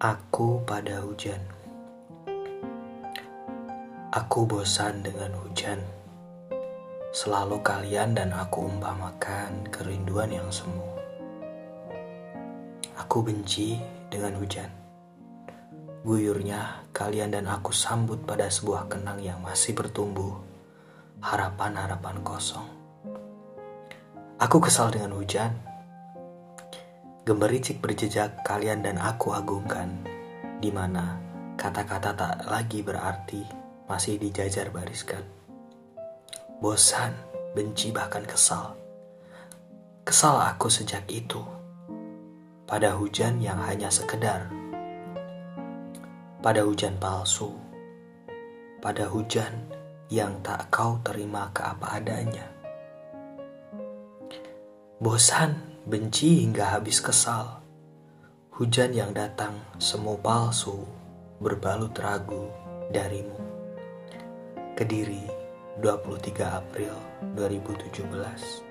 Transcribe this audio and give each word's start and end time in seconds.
Aku 0.00 0.64
pada 0.64 1.04
hujan. 1.04 1.36
Aku 4.08 4.48
bosan 4.48 5.04
dengan 5.04 5.28
hujan. 5.36 5.76
Selalu 7.12 7.60
kalian 7.60 8.16
dan 8.16 8.32
aku 8.32 8.64
umpamakan 8.64 9.68
kerinduan 9.68 10.32
yang 10.32 10.48
semu. 10.48 10.88
Aku 12.96 13.20
benci 13.20 13.76
dengan 14.08 14.40
hujan. 14.40 14.72
Guyurnya 16.00 16.88
kalian 16.96 17.36
dan 17.36 17.44
aku 17.52 17.68
sambut 17.68 18.24
pada 18.24 18.48
sebuah 18.48 18.88
kenang 18.88 19.20
yang 19.20 19.44
masih 19.44 19.76
bertumbuh. 19.76 20.32
Harapan-harapan 21.20 22.24
kosong. 22.24 22.72
Aku 24.40 24.64
kesal 24.64 24.96
dengan 24.96 25.12
hujan 25.20 25.69
Gemericik 27.30 27.78
berjejak 27.78 28.42
kalian 28.42 28.82
dan 28.82 28.98
aku 28.98 29.30
agungkan, 29.30 30.02
di 30.58 30.74
mana 30.74 31.14
kata-kata 31.54 32.10
tak 32.10 32.42
lagi 32.50 32.82
berarti 32.82 33.46
masih 33.86 34.18
dijajar 34.18 34.74
bariskan. 34.74 35.22
Bosan, 36.58 37.14
benci 37.54 37.94
bahkan 37.94 38.26
kesal. 38.26 38.74
Kesal 40.02 40.42
aku 40.42 40.66
sejak 40.66 41.06
itu, 41.06 41.38
pada 42.66 42.98
hujan 42.98 43.38
yang 43.38 43.62
hanya 43.62 43.94
sekedar, 43.94 44.50
pada 46.42 46.66
hujan 46.66 46.98
palsu, 46.98 47.54
pada 48.82 49.06
hujan 49.06 49.70
yang 50.10 50.34
tak 50.42 50.66
kau 50.74 50.98
terima 51.06 51.46
ke 51.54 51.62
apa 51.62 51.94
adanya. 51.94 52.50
Bosan 54.98 55.69
benci 55.88 56.44
hingga 56.44 56.76
habis 56.76 57.00
kesal. 57.00 57.64
Hujan 58.60 58.92
yang 58.92 59.16
datang 59.16 59.56
semu 59.80 60.20
palsu, 60.20 60.84
berbalut 61.40 61.96
ragu 61.96 62.52
darimu. 62.92 63.40
Kediri, 64.76 65.24
23 65.80 66.44
April 66.44 66.92
2017 67.36 68.69